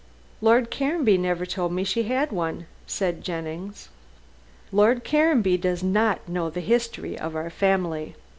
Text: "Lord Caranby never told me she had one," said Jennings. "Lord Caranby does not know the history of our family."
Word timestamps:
"Lord 0.41 0.71
Caranby 0.71 1.19
never 1.19 1.45
told 1.45 1.71
me 1.73 1.83
she 1.83 2.05
had 2.09 2.31
one," 2.31 2.65
said 2.87 3.23
Jennings. 3.23 3.89
"Lord 4.71 5.03
Caranby 5.03 5.57
does 5.57 5.83
not 5.83 6.27
know 6.27 6.49
the 6.49 6.59
history 6.59 7.15
of 7.19 7.35
our 7.35 7.51
family." 7.51 8.15